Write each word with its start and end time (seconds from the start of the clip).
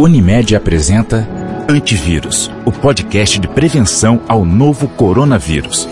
Unimed 0.00 0.56
apresenta 0.56 1.28
Antivírus, 1.68 2.50
o 2.64 2.72
podcast 2.72 3.38
de 3.38 3.46
prevenção 3.46 4.22
ao 4.26 4.46
novo 4.46 4.88
coronavírus. 4.88 5.86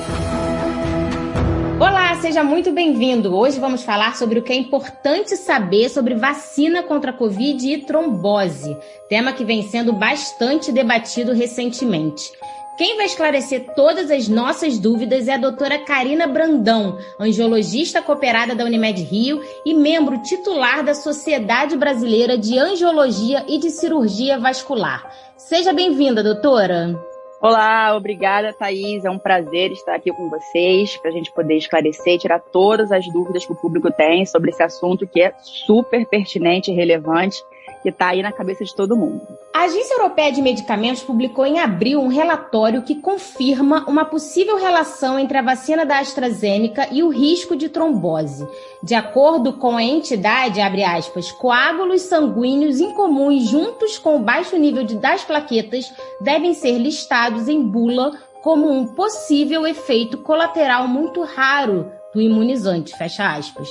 Olá, 1.78 2.14
seja 2.14 2.42
muito 2.42 2.72
bem-vindo. 2.72 3.36
Hoje 3.36 3.60
vamos 3.60 3.82
falar 3.82 4.16
sobre 4.16 4.38
o 4.38 4.42
que 4.42 4.50
é 4.50 4.56
importante 4.56 5.36
saber 5.36 5.90
sobre 5.90 6.14
vacina 6.14 6.82
contra 6.82 7.10
a 7.10 7.14
Covid 7.14 7.70
e 7.70 7.82
trombose, 7.82 8.74
tema 9.10 9.30
que 9.30 9.44
vem 9.44 9.68
sendo 9.68 9.92
bastante 9.92 10.72
debatido 10.72 11.34
recentemente. 11.34 12.32
Quem 12.78 12.96
vai 12.96 13.06
esclarecer 13.06 13.74
todas 13.74 14.08
as 14.08 14.28
nossas 14.28 14.78
dúvidas 14.78 15.26
é 15.26 15.34
a 15.34 15.36
doutora 15.36 15.80
Karina 15.80 16.28
Brandão, 16.28 16.96
angiologista 17.18 18.00
cooperada 18.00 18.54
da 18.54 18.64
Unimed 18.64 19.02
Rio 19.02 19.42
e 19.66 19.74
membro 19.74 20.22
titular 20.22 20.84
da 20.84 20.94
Sociedade 20.94 21.76
Brasileira 21.76 22.38
de 22.38 22.56
Angiologia 22.56 23.44
e 23.48 23.58
de 23.58 23.68
Cirurgia 23.70 24.38
Vascular. 24.38 25.12
Seja 25.36 25.72
bem-vinda, 25.72 26.22
doutora. 26.22 26.96
Olá, 27.40 27.96
obrigada, 27.96 28.52
Thaís. 28.52 29.04
É 29.04 29.10
um 29.10 29.18
prazer 29.18 29.72
estar 29.72 29.96
aqui 29.96 30.12
com 30.12 30.30
vocês 30.30 30.96
para 30.98 31.10
a 31.10 31.12
gente 31.12 31.32
poder 31.32 31.56
esclarecer 31.56 32.14
e 32.14 32.18
tirar 32.18 32.38
todas 32.38 32.92
as 32.92 33.04
dúvidas 33.12 33.44
que 33.44 33.52
o 33.52 33.56
público 33.56 33.90
tem 33.90 34.24
sobre 34.24 34.50
esse 34.50 34.62
assunto 34.62 35.04
que 35.04 35.20
é 35.20 35.34
super 35.42 36.06
pertinente 36.06 36.70
e 36.70 36.74
relevante 36.74 37.42
que 37.82 37.88
está 37.88 38.08
aí 38.08 38.22
na 38.22 38.32
cabeça 38.32 38.64
de 38.64 38.74
todo 38.74 38.96
mundo. 38.96 39.20
A 39.54 39.62
Agência 39.62 39.94
Europeia 39.94 40.32
de 40.32 40.40
Medicamentos 40.40 41.02
publicou 41.02 41.44
em 41.44 41.58
abril 41.58 42.00
um 42.00 42.08
relatório 42.08 42.82
que 42.82 42.94
confirma 42.94 43.84
uma 43.88 44.04
possível 44.04 44.56
relação 44.56 45.18
entre 45.18 45.38
a 45.38 45.42
vacina 45.42 45.84
da 45.84 45.98
AstraZeneca 45.98 46.88
e 46.92 47.02
o 47.02 47.08
risco 47.08 47.56
de 47.56 47.68
trombose. 47.68 48.46
De 48.82 48.94
acordo 48.94 49.54
com 49.54 49.76
a 49.76 49.82
entidade, 49.82 50.60
abre 50.60 50.84
aspas, 50.84 51.32
coágulos 51.32 52.02
sanguíneos 52.02 52.80
incomuns 52.80 53.44
juntos 53.44 53.98
com 53.98 54.16
o 54.16 54.22
baixo 54.22 54.56
nível 54.56 54.84
de, 54.84 54.96
das 54.96 55.24
plaquetas 55.24 55.92
devem 56.20 56.54
ser 56.54 56.78
listados 56.78 57.48
em 57.48 57.62
bula 57.62 58.12
como 58.42 58.70
um 58.70 58.86
possível 58.86 59.66
efeito 59.66 60.18
colateral 60.18 60.86
muito 60.86 61.22
raro 61.22 61.90
do 62.14 62.20
imunizante, 62.20 62.96
fecha 62.96 63.34
aspas. 63.34 63.68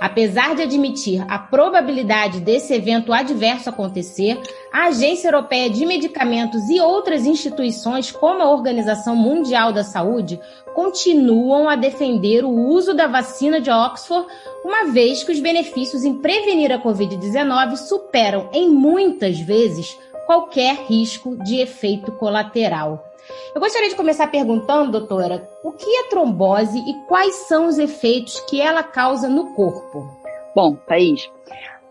Apesar 0.00 0.54
de 0.54 0.62
admitir 0.62 1.24
a 1.28 1.38
probabilidade 1.38 2.40
desse 2.40 2.72
evento 2.72 3.12
adverso 3.12 3.68
acontecer, 3.68 4.40
a 4.72 4.86
Agência 4.86 5.28
Europeia 5.28 5.68
de 5.68 5.84
Medicamentos 5.84 6.68
e 6.68 6.80
outras 6.80 7.26
instituições, 7.26 8.10
como 8.10 8.42
a 8.42 8.50
Organização 8.50 9.14
Mundial 9.14 9.72
da 9.72 9.84
Saúde, 9.84 10.40
continuam 10.74 11.68
a 11.68 11.76
defender 11.76 12.44
o 12.44 12.50
uso 12.50 12.94
da 12.94 13.06
vacina 13.06 13.60
de 13.60 13.70
Oxford, 13.70 14.26
uma 14.64 14.90
vez 14.90 15.22
que 15.22 15.32
os 15.32 15.40
benefícios 15.40 16.04
em 16.04 16.14
prevenir 16.14 16.72
a 16.72 16.82
Covid-19 16.82 17.76
superam, 17.76 18.48
em 18.52 18.70
muitas 18.70 19.38
vezes, 19.38 19.98
qualquer 20.24 20.86
risco 20.86 21.36
de 21.44 21.56
efeito 21.56 22.12
colateral. 22.12 23.11
Eu 23.54 23.60
gostaria 23.60 23.88
de 23.88 23.94
começar 23.94 24.28
perguntando, 24.28 24.92
doutora, 24.92 25.48
o 25.62 25.72
que 25.72 25.96
é 25.98 26.08
trombose 26.08 26.78
e 26.78 26.94
quais 27.06 27.34
são 27.46 27.66
os 27.66 27.78
efeitos 27.78 28.40
que 28.40 28.60
ela 28.60 28.82
causa 28.82 29.28
no 29.28 29.54
corpo? 29.54 30.08
Bom, 30.54 30.74
Thaís, 30.86 31.30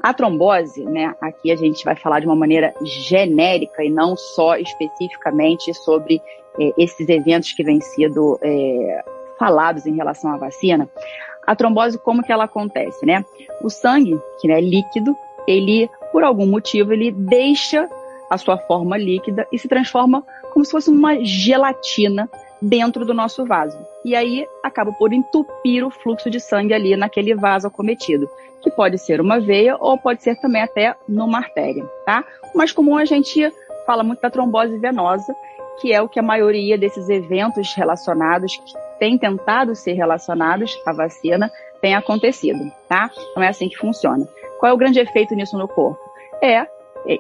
a 0.02 0.14
trombose, 0.14 0.84
né, 0.84 1.14
aqui 1.22 1.52
a 1.52 1.56
gente 1.56 1.86
vai 1.86 1.96
falar 1.96 2.20
de 2.20 2.26
uma 2.26 2.36
maneira 2.36 2.74
genérica 2.84 3.84
e 3.84 3.90
não 3.90 4.16
só 4.18 4.56
especificamente 4.56 5.74
sobre 5.74 6.22
é, 6.60 6.74
esses 6.78 7.08
eventos 7.08 7.54
que 7.54 7.64
vêm 7.64 7.80
sido 7.80 8.40
é, 8.42 9.04
falados 9.38 9.86
em 9.86 9.96
relação 9.96 10.32
à 10.34 10.38
vacina. 10.38 10.90
A 11.46 11.56
trombose, 11.56 11.98
como 11.98 12.24
que 12.24 12.32
ela 12.32 12.46
acontece, 12.46 13.06
né? 13.06 13.26
O 13.64 13.70
sangue, 13.70 14.20
que 14.40 14.52
é 14.52 14.62
líquido, 14.62 15.16
ele, 15.48 15.90
por 16.12 16.24
algum 16.24 16.46
motivo, 16.46 16.94
ele 16.94 17.12
deixa 17.12 17.88
a 18.30 18.38
sua 18.38 18.58
forma 18.58 18.98
líquida 18.98 19.48
e 19.52 19.60
se 19.60 19.68
transforma 19.68 20.24
como 20.52 20.66
se 20.66 20.72
fosse 20.72 20.90
uma 20.90 21.24
gelatina 21.24 22.30
dentro 22.62 23.06
do 23.06 23.14
nosso 23.14 23.46
vaso. 23.46 23.78
E 24.06 24.16
aí 24.16 24.46
acaba 24.64 24.92
por 24.92 25.12
entupir 25.12 25.86
o 25.86 25.90
fluxo 25.90 26.30
de 26.30 26.40
sangue 26.40 26.74
ali 26.74 26.96
naquele 26.96 27.34
vaso 27.34 27.68
acometido, 27.68 28.30
que 28.62 28.70
pode 28.70 28.98
ser 29.00 29.20
uma 29.20 29.40
veia 29.40 29.76
ou 29.80 29.98
pode 29.98 30.22
ser 30.22 30.36
também 30.40 30.62
até 30.62 30.96
numa 31.08 31.40
artéria, 31.40 31.84
tá? 32.06 32.24
O 32.54 32.58
mais 32.58 32.72
comum 32.72 32.98
a 32.98 33.06
gente 33.06 33.52
fala 33.86 34.04
muito 34.04 34.22
da 34.22 34.30
trombose 34.30 34.78
venosa, 34.78 35.36
que 35.80 35.92
é 35.92 36.02
o 36.02 36.08
que 36.08 36.20
a 36.20 36.24
maioria 36.24 36.78
desses 36.78 37.10
eventos 37.10 37.74
relacionados, 37.74 38.56
que 38.58 38.74
tem 39.00 39.18
tentado 39.18 39.76
ser 39.76 39.94
relacionados 39.94 40.80
à 40.86 40.94
vacina, 40.94 41.52
tem 41.82 41.96
acontecido, 41.96 42.72
tá? 42.88 43.10
Então 43.32 43.42
é 43.42 43.48
assim 43.48 43.68
que 43.68 43.78
funciona. 43.78 44.28
Qual 44.60 44.70
é 44.70 44.74
o 44.74 44.78
grande 44.78 45.00
efeito 45.00 45.34
nisso 45.34 45.58
no 45.58 45.68
corpo? 45.68 46.00
É, 46.40 46.58
é 46.58 46.68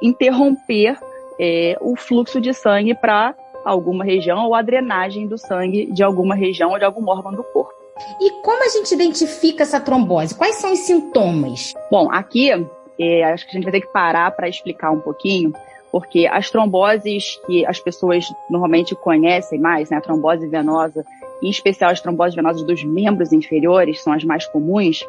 interromper 0.04 0.96
é, 1.40 1.78
o 1.82 1.96
fluxo 1.96 2.40
de 2.40 2.54
sangue 2.54 2.96
para 2.96 3.36
alguma 3.64 4.04
região 4.04 4.46
ou 4.46 4.56
a 4.56 4.62
drenagem 4.62 5.28
do 5.28 5.38
sangue 5.38 5.92
de 5.92 6.04
alguma 6.04 6.36
região 6.36 6.72
ou 6.72 6.80
de 6.80 6.86
algum 6.86 7.08
órgão 7.10 7.34
do 7.34 7.44
corpo. 7.44 7.74
E 8.20 8.32
como 8.42 8.64
a 8.64 8.70
gente 8.70 8.94
identifica 8.94 9.64
essa 9.64 9.80
trombose? 9.80 10.36
Quais 10.36 10.56
são 10.56 10.72
os 10.74 10.80
sintomas? 10.80 11.74
Bom, 11.90 12.12
aqui 12.12 12.50
é, 13.00 13.24
acho 13.26 13.46
que 13.46 13.52
a 13.52 13.54
gente 13.54 13.64
vai 13.64 13.72
ter 13.72 13.82
que 13.82 13.92
parar 13.92 14.32
para 14.32 14.50
explicar 14.50 14.92
um 14.92 15.00
pouquinho, 15.00 15.54
porque 15.92 16.28
as 16.28 16.50
tromboses 16.50 17.40
que 17.46 17.66
as 17.66 17.80
pessoas 17.80 18.26
normalmente 18.50 18.96
conhecem 18.96 19.60
mais, 19.60 19.90
né, 19.90 19.98
a 19.98 20.02
trombose 20.02 20.48
venosa, 20.48 21.06
em 21.42 21.50
especial 21.50 21.92
as 21.92 22.02
tromboses 22.02 22.36
venosas 22.36 22.64
dos 22.64 22.84
membros 22.84 23.32
inferiores, 23.34 24.02
são 24.02 24.14
as 24.14 24.24
mais 24.24 24.46
comuns, 24.48 25.06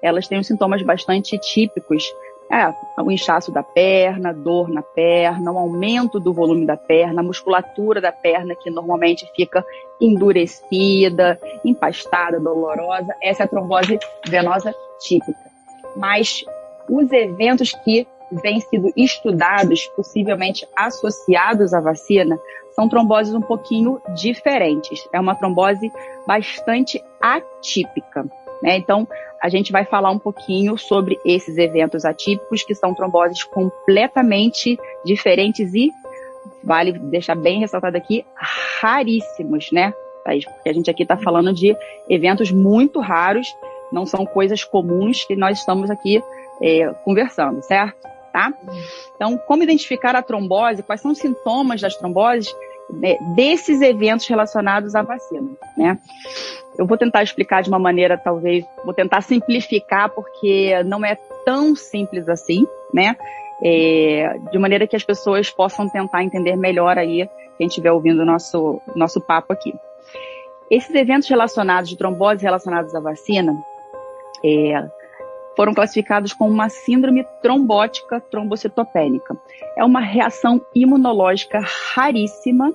elas 0.00 0.26
têm 0.26 0.38
os 0.38 0.46
sintomas 0.46 0.82
bastante 0.82 1.38
típicos 1.38 2.04
é, 2.52 2.74
o 3.00 3.10
inchaço 3.10 3.50
da 3.50 3.62
perna, 3.62 4.30
dor 4.34 4.68
na 4.68 4.82
perna, 4.82 5.50
um 5.50 5.58
aumento 5.58 6.20
do 6.20 6.34
volume 6.34 6.66
da 6.66 6.76
perna, 6.76 7.22
a 7.22 7.24
musculatura 7.24 7.98
da 7.98 8.12
perna 8.12 8.54
que 8.54 8.70
normalmente 8.70 9.26
fica 9.34 9.64
endurecida, 9.98 11.40
empastada, 11.64 12.38
dolorosa. 12.38 13.14
Essa 13.22 13.44
é 13.44 13.46
a 13.46 13.48
trombose 13.48 13.98
venosa 14.28 14.74
típica. 15.00 15.50
Mas 15.96 16.44
os 16.90 17.10
eventos 17.10 17.72
que 17.72 18.06
vêm 18.30 18.60
sido 18.60 18.92
estudados, 18.94 19.86
possivelmente 19.96 20.68
associados 20.76 21.72
à 21.72 21.80
vacina, 21.80 22.38
são 22.72 22.86
tromboses 22.86 23.34
um 23.34 23.40
pouquinho 23.40 23.98
diferentes. 24.14 25.08
É 25.10 25.18
uma 25.18 25.34
trombose 25.34 25.90
bastante 26.26 27.02
atípica. 27.18 28.26
Né? 28.62 28.76
Então, 28.76 29.06
a 29.42 29.48
gente 29.48 29.72
vai 29.72 29.84
falar 29.84 30.10
um 30.10 30.18
pouquinho 30.18 30.78
sobre 30.78 31.18
esses 31.24 31.58
eventos 31.58 32.04
atípicos, 32.04 32.62
que 32.62 32.74
são 32.74 32.94
tromboses 32.94 33.42
completamente 33.42 34.78
diferentes 35.04 35.74
e, 35.74 35.90
vale 36.62 36.92
deixar 36.92 37.34
bem 37.34 37.58
ressaltado 37.58 37.96
aqui, 37.96 38.24
raríssimos, 38.34 39.72
né? 39.72 39.92
Porque 40.24 40.68
a 40.68 40.72
gente 40.72 40.88
aqui 40.88 41.02
está 41.02 41.16
falando 41.16 41.52
de 41.52 41.76
eventos 42.08 42.52
muito 42.52 43.00
raros, 43.00 43.48
não 43.90 44.06
são 44.06 44.24
coisas 44.24 44.62
comuns 44.62 45.24
que 45.24 45.34
nós 45.34 45.58
estamos 45.58 45.90
aqui 45.90 46.22
é, 46.62 46.88
conversando, 47.04 47.60
certo? 47.62 48.08
Tá? 48.32 48.50
Então, 49.14 49.36
como 49.46 49.62
identificar 49.62 50.16
a 50.16 50.22
trombose? 50.22 50.82
Quais 50.82 51.02
são 51.02 51.10
os 51.10 51.18
sintomas 51.18 51.80
das 51.82 51.96
tromboses 51.96 52.50
né, 52.92 53.16
desses 53.34 53.80
eventos 53.80 54.26
relacionados 54.26 54.94
à 54.94 55.02
vacina, 55.02 55.48
né? 55.76 55.98
Eu 56.78 56.86
vou 56.86 56.96
tentar 56.96 57.22
explicar 57.22 57.62
de 57.62 57.68
uma 57.68 57.78
maneira, 57.78 58.16
talvez, 58.16 58.64
vou 58.84 58.94
tentar 58.94 59.20
simplificar, 59.20 60.10
porque 60.10 60.82
não 60.84 61.04
é 61.04 61.16
tão 61.44 61.74
simples 61.74 62.28
assim, 62.28 62.66
né? 62.92 63.16
É, 63.64 64.38
de 64.50 64.58
maneira 64.58 64.86
que 64.86 64.96
as 64.96 65.04
pessoas 65.04 65.50
possam 65.50 65.88
tentar 65.88 66.22
entender 66.24 66.56
melhor 66.56 66.98
aí, 66.98 67.28
quem 67.58 67.66
estiver 67.66 67.92
ouvindo 67.92 68.22
o 68.22 68.26
nosso, 68.26 68.80
nosso 68.96 69.20
papo 69.20 69.52
aqui. 69.52 69.72
Esses 70.70 70.94
eventos 70.94 71.28
relacionados 71.28 71.90
de 71.90 71.96
trombose 71.96 72.42
relacionados 72.42 72.94
à 72.94 73.00
vacina 73.00 73.54
é, 74.44 74.84
foram 75.56 75.74
classificados 75.74 76.32
como 76.32 76.50
uma 76.50 76.68
síndrome 76.68 77.24
trombótica 77.42 78.20
trombocitopênica. 78.20 79.36
É 79.76 79.84
uma 79.84 80.00
reação 80.00 80.60
imunológica 80.74 81.60
raríssima, 81.94 82.72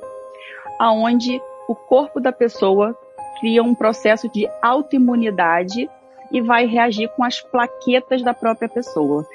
aonde 0.80 1.42
o 1.68 1.76
corpo 1.76 2.20
da 2.20 2.32
pessoa 2.32 2.98
cria 3.40 3.64
um 3.64 3.76
processo 3.76 4.30
de 4.30 4.48
autoimunidade 4.62 5.90
e 6.32 6.42
vai 6.42 6.66
reagir 6.66 7.10
com 7.10 7.24
as 7.24 7.42
plaquetas 7.42 8.22
da 8.22 8.34
própria 8.34 8.68
pessoa, 8.68 9.26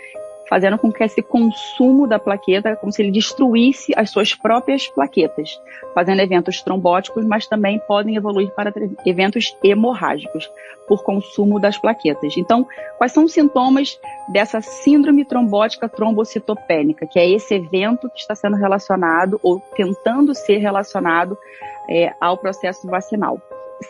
fazendo 0.52 0.76
com 0.76 0.93
que 0.93 1.02
esse 1.02 1.22
consumo 1.22 2.06
da 2.06 2.19
plaqueta, 2.19 2.76
como 2.76 2.93
se 2.93 3.00
ele 3.00 3.10
destruísse 3.10 3.90
as 3.96 4.10
suas 4.10 4.34
próprias 4.34 4.87
plaquetas, 4.87 5.58
fazendo 5.94 6.20
eventos 6.20 6.60
trombóticos, 6.60 7.25
mas 7.25 7.46
também 7.46 7.81
podem 7.88 8.16
evoluir 8.16 8.50
para 8.50 8.70
eventos 9.06 9.56
hemorrágicos 9.64 10.46
por 10.87 11.02
consumo 11.02 11.58
das 11.58 11.78
plaquetas. 11.78 12.37
Então, 12.37 12.69
quais 12.99 13.12
são 13.12 13.25
os 13.25 13.32
sintomas 13.32 13.99
dessa 14.28 14.60
síndrome 14.60 15.25
trombótica 15.25 15.88
trombocitopênica, 15.88 17.06
que 17.06 17.19
é 17.19 17.26
esse 17.31 17.55
evento 17.55 18.10
que 18.10 18.20
está 18.20 18.34
sendo 18.34 18.56
relacionado 18.56 19.40
ou 19.43 19.58
tentando 19.75 20.34
ser 20.34 20.58
relacionado 20.58 21.34
é, 21.88 22.12
ao 22.20 22.37
processo 22.37 22.87
vacinal? 22.87 23.40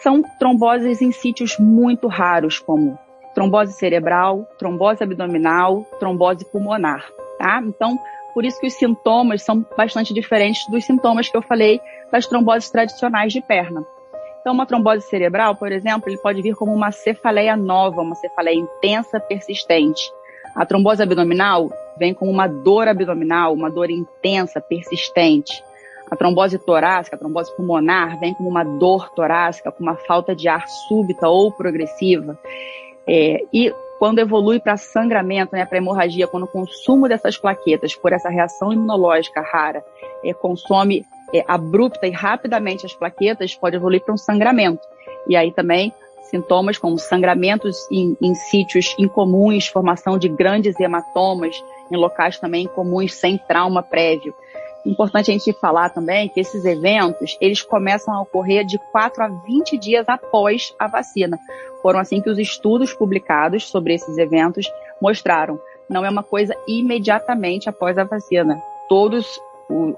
são 0.00 0.23
tromboses 0.38 1.03
em 1.03 1.12
sítios 1.12 1.58
muito 1.58 2.06
raros, 2.08 2.58
como 2.58 2.99
trombose 3.34 3.73
cerebral, 3.73 4.46
trombose 4.58 5.02
abdominal, 5.02 5.84
trombose 5.99 6.44
pulmonar, 6.44 7.06
tá? 7.38 7.62
Então, 7.64 7.99
por 8.34 8.44
isso 8.44 8.61
que 8.61 8.67
os 8.67 8.75
sintomas 8.75 9.43
são 9.43 9.64
bastante 9.76 10.14
diferentes 10.14 10.67
dos 10.69 10.84
sintomas 10.84 11.29
que 11.29 11.37
eu 11.37 11.43
falei 11.43 11.81
das 12.11 12.26
tromboses 12.26 12.70
tradicionais 12.70 13.32
de 13.32 13.40
perna. 13.40 13.84
Então, 14.40 14.52
uma 14.52 14.67
trombose 14.67 15.06
cerebral, 15.06 15.55
por 15.55 15.70
exemplo, 15.70 16.11
ele 16.11 16.19
pode 16.19 16.43
vir 16.43 16.55
como 16.56 16.75
uma 16.75 16.90
cefaleia 16.90 17.56
nova, 17.56 18.00
uma 18.00 18.17
cefaleia 18.17 18.56
intensa, 18.56 19.20
persistente. 19.20 20.12
A 20.55 20.67
trombose 20.67 21.02
abdominal 21.02 21.70
vem 21.96 22.12
com 22.12 22.29
uma 22.29 22.46
dor 22.49 22.88
abdominal, 22.88 23.55
uma 23.55 23.70
dor 23.70 23.90
intensa, 23.90 24.61
persistente. 24.61 25.62
A 26.11 26.17
trombose 26.17 26.58
torácica, 26.58 27.17
a 27.17 27.19
trombose 27.19 27.55
pulmonar, 27.56 28.19
vem 28.19 28.34
com 28.34 28.44
uma 28.44 28.64
dor 28.64 29.11
torácica, 29.11 29.70
com 29.70 29.82
uma 29.82 29.94
falta 29.94 30.34
de 30.34 30.49
ar 30.49 30.67
súbita 30.69 31.29
ou 31.29 31.52
progressiva. 31.52 32.38
É, 33.07 33.45
e 33.53 33.75
quando 33.99 34.19
evolui 34.19 34.59
para 34.59 34.77
sangramento, 34.77 35.55
né, 35.55 35.65
para 35.65 35.79
hemorragia, 35.79 36.27
quando 36.27 36.45
o 36.45 36.49
consumo 36.49 37.09
dessas 37.09 37.37
plaquetas 37.37 37.95
por 37.95 38.13
essa 38.13 38.29
reação 38.29 38.73
imunológica 38.73 39.41
rara 39.41 39.85
é, 40.25 40.35
consome 40.35 41.07
é, 41.33 41.45
abrupta 41.47 42.07
e 42.07 42.11
rapidamente 42.11 42.85
as 42.85 42.95
plaquetas, 42.95 43.55
pode 43.55 43.77
evoluir 43.77 44.03
para 44.03 44.15
um 44.15 44.19
sangramento. 44.19 44.83
E 45.29 45.37
aí 45.37 45.53
também 45.53 45.93
sintomas 46.25 46.79
como 46.79 46.99
sangramentos 46.99 47.77
em, 47.91 48.17
em 48.21 48.35
sítios 48.35 48.95
incomuns, 48.99 49.67
formação 49.67 50.19
de 50.19 50.29
grandes 50.29 50.81
hematomas 50.81 51.63
em 51.91 51.97
locais 51.97 52.39
também 52.39 52.65
incomuns 52.65 53.15
sem 53.15 53.39
trauma 53.39 53.83
prévio. 53.83 54.35
Importante 54.85 55.31
a 55.31 55.35
gente 55.35 55.53
falar 55.53 55.91
também 55.91 56.29
que 56.29 56.41
esses 56.41 56.65
eventos, 56.65 57.37
eles 57.41 57.63
começam 57.63 58.13
a 58.13 58.23
ocorrer 58.23 58.65
de 58.65 58.79
4 58.91 59.23
a 59.23 59.29
20 59.29 59.79
dias 59.79 60.09
após 60.09 60.75
a 60.79 60.89
vacina. 60.89 61.39
Foram 61.82 61.99
assim 61.99 62.20
que 62.20 62.31
os 62.31 62.38
estudos 62.38 62.93
publicados 62.93 63.64
sobre 63.64 63.94
esses 63.94 64.17
eventos 64.17 64.70
mostraram. 65.00 65.61
Não 65.88 66.05
é 66.05 66.11
uma 66.11 66.23
coisa 66.23 66.55
imediatamente 66.67 67.69
após 67.69 67.99
a 67.99 68.05
vacina. 68.05 68.62
Todos 68.88 69.40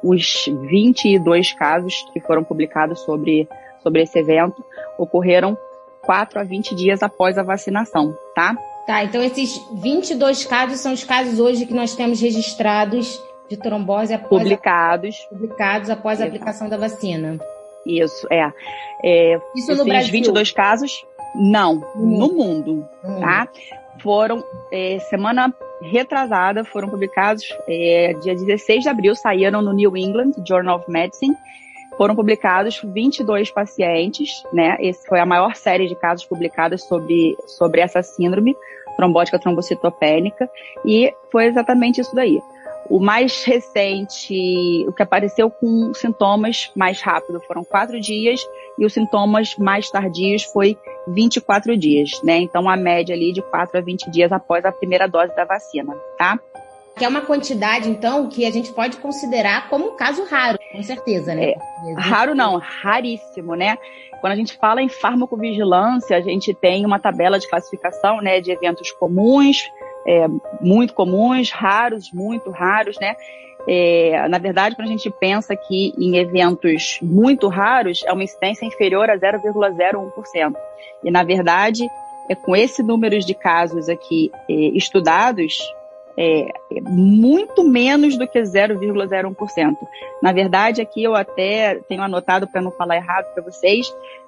os 0.02 0.44
22 0.46 1.52
casos 1.52 1.94
que 2.12 2.20
foram 2.20 2.42
publicados 2.42 3.00
sobre, 3.00 3.48
sobre 3.82 4.02
esse 4.02 4.19
evento 4.19 4.64
ocorreram 4.98 5.56
4 6.02 6.40
a 6.40 6.44
20 6.44 6.75
dias 6.75 7.02
após 7.02 7.38
a 7.38 7.42
vacinação, 7.42 8.16
tá? 8.34 8.56
Tá, 8.86 9.02
então 9.02 9.22
esses 9.22 9.58
22 9.72 10.44
casos 10.44 10.81
são 10.81 10.92
os 10.92 11.02
casos 11.02 11.40
hoje 11.40 11.64
que 11.64 11.72
nós 11.72 11.94
temos 11.94 12.20
registrados 12.20 13.19
de 13.48 13.56
trombose 13.56 14.12
após 14.12 14.42
publicados, 14.42 15.16
a, 15.26 15.34
publicados 15.34 15.90
após 15.90 16.20
a 16.20 16.26
aplicação 16.26 16.69
da 16.69 16.76
vacina. 16.76 17.38
Isso, 17.86 18.26
é. 18.31 18.52
é 19.02 19.40
Isso 19.56 19.75
no 19.75 19.84
Brasil? 19.84 20.12
22 20.12 20.50
casos, 20.52 21.04
não, 21.34 21.84
hum. 21.96 22.19
no 22.19 22.32
mundo, 22.32 22.88
hum. 23.04 23.20
tá? 23.20 23.48
Foram, 24.00 24.44
é, 24.70 24.98
semana 24.98 25.54
retrasada, 25.81 26.64
foram 26.64 26.88
publicados, 26.88 27.44
é, 27.69 28.14
dia 28.22 28.34
16 28.34 28.82
de 28.82 28.88
abril, 28.88 29.14
saíram 29.14 29.62
no 29.62 29.72
New 29.72 29.96
England 29.96 30.32
Journal 30.46 30.78
of 30.78 30.90
Medicine, 30.90 31.34
foram 31.96 32.14
publicados 32.14 32.81
22 32.82 33.50
pacientes, 33.50 34.42
né? 34.52 34.76
Esse 34.81 35.06
foi 35.06 35.20
a 35.20 35.26
maior 35.26 35.54
série 35.54 35.86
de 35.86 35.94
casos 35.94 36.25
publicados 36.26 36.82
sobre, 36.82 37.36
sobre 37.46 37.81
essa 37.81 38.02
síndrome 38.02 38.56
trombótica 38.96 39.38
trombocitopênica 39.38 40.48
e 40.84 41.12
foi 41.31 41.46
exatamente 41.46 42.00
isso 42.00 42.14
daí. 42.14 42.40
O 42.88 43.00
mais 43.00 43.44
recente, 43.44 44.84
o 44.86 44.92
que 44.92 45.02
apareceu 45.02 45.50
com 45.50 45.92
sintomas 45.94 46.70
mais 46.76 47.00
rápido 47.00 47.40
foram 47.40 47.64
quatro 47.64 47.98
dias 47.98 48.40
e 48.79 48.85
os 48.85 48.93
sintomas 48.93 49.56
mais 49.56 49.91
tardios 49.91 50.44
foi 50.44 50.76
24 51.09 51.76
dias, 51.76 52.11
né? 52.23 52.38
Então 52.38 52.69
a 52.69 52.76
média 52.76 53.15
ali 53.15 53.32
de 53.32 53.43
4 53.43 53.79
a 53.79 53.81
20 53.81 54.11
dias 54.11 54.32
após 54.32 54.65
a 54.65 54.73
primeira 54.73 55.06
dose 55.06 55.35
da 55.35 55.44
vacina, 55.44 55.94
tá? 56.19 56.38
Que 56.97 57.05
é 57.05 57.09
uma 57.09 57.23
quantidade, 57.23 57.88
então, 57.88 58.29
que 58.29 58.47
a 58.47 58.53
gente 58.53 58.73
pode 58.73 58.99
considerar 58.99 59.69
como 59.69 59.88
um 59.88 59.97
caso 59.97 60.25
raro, 60.25 60.59
com 60.71 60.82
certeza, 60.82 61.35
né? 61.35 61.50
É, 61.50 61.94
raro 61.97 62.37
não, 62.37 62.59
raríssimo, 62.59 63.56
né? 63.56 63.76
Quando 64.21 64.32
a 64.32 64.37
gente 64.37 64.56
fala 64.56 64.81
em 64.81 64.88
farmacovigilância, 64.88 66.17
a 66.17 66.20
gente 66.20 66.55
tem 66.55 66.87
uma 66.87 67.00
tabela 67.00 67.38
de 67.38 67.49
classificação, 67.49 68.20
né, 68.20 68.41
de 68.41 68.53
eventos 68.53 68.93
comuns, 68.93 69.69
é, 70.06 70.27
muito 70.61 70.94
comuns, 70.94 71.50
raros, 71.50 72.11
muito 72.12 72.50
raros, 72.50 72.97
né? 73.00 73.17
É, 73.66 74.28
na 74.28 74.38
verdade, 74.38 74.76
quando 74.76 74.88
a 74.88 74.90
gente 74.90 75.11
pensa 75.11 75.56
que 75.56 75.93
em 75.99 76.16
eventos 76.16 76.99
muito 77.02 77.49
raros, 77.49 78.02
é 78.06 78.12
uma 78.12 78.25
incidência 78.25 78.66
inferior 78.66 79.08
a 79.08 79.16
0,01%. 79.16 80.55
E, 81.02 81.11
na 81.11 81.22
verdade, 81.22 81.88
é 82.28 82.34
com 82.34 82.55
esse 82.55 82.82
número 82.82 83.19
de 83.19 83.34
casos 83.34 83.88
aqui 83.88 84.31
é, 84.49 84.52
estudados, 84.52 85.58
é, 86.16 86.49
é 86.72 86.81
muito 86.81 87.64
menos 87.64 88.16
do 88.16 88.26
que 88.26 88.40
0,01%. 88.40 89.76
Na 90.22 90.32
verdade, 90.32 90.81
aqui 90.81 91.02
eu 91.02 91.14
até 91.14 91.76
tenho 91.88 92.02
anotado 92.02 92.46
para 92.46 92.60
não 92.60 92.70
falar 92.70 92.96
errado 92.96 93.32
para 93.34 93.43
vocês, 93.43 93.87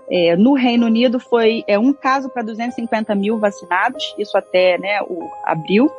é, 0.08 0.36
no 0.36 0.54
Reino 0.54 0.86
Unido 0.86 1.18
foi 1.18 1.64
é, 1.66 1.78
um 1.78 1.92
caso 1.92 2.28
para 2.28 2.42
250 2.42 3.14
mil 3.14 3.38
vacinados, 3.38 4.14
isso 4.16 4.36
até 4.38 4.78
né, 4.78 5.00
o 5.02 5.28
abril, 5.44 5.90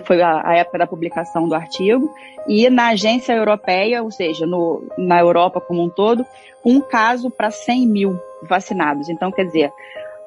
que 0.00 0.06
foi 0.06 0.20
a, 0.20 0.42
a, 0.44 0.56
época 0.56 0.78
da 0.78 0.86
publicação 0.86 1.48
do 1.48 1.54
artigo, 1.54 2.12
e 2.48 2.68
na 2.68 2.88
agência 2.88 3.32
europeia, 3.32 4.02
ou 4.02 4.10
seja, 4.10 4.44
no, 4.46 4.82
na 4.98 5.20
Europa 5.20 5.60
como 5.60 5.84
um 5.84 5.88
todo, 5.88 6.26
um 6.64 6.80
caso 6.80 7.30
para 7.30 7.48
100 7.50 7.86
mil 7.86 8.18
vacinados. 8.42 9.08
Então, 9.08 9.30
quer 9.30 9.44
dizer, 9.44 9.72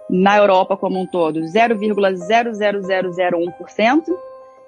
na 0.10 0.38
Europa 0.38 0.78
como 0.78 0.98
um 1.00 1.06
todo, 1.06 1.42
0,00001%, 1.42 4.04